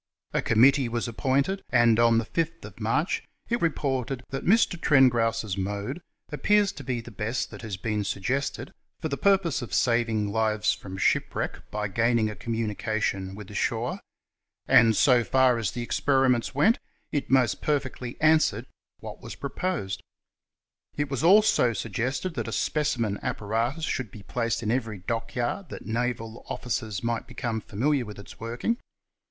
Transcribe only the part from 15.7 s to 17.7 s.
the experiments went, it most